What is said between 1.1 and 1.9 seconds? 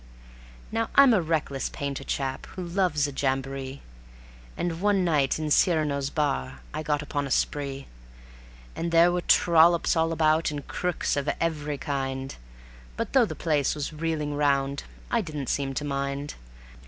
a reckless